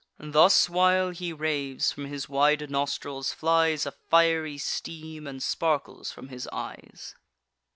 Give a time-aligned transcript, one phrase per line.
[0.33, 6.29] Thus while he raves, from his wide nostrils flies A fiery steam, and sparkles from
[6.29, 7.13] his eyes.